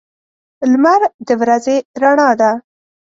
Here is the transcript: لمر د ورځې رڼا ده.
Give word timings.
لمر 0.71 1.01
د 1.27 1.29
ورځې 1.41 1.75
رڼا 2.01 2.29
ده. 2.39 2.51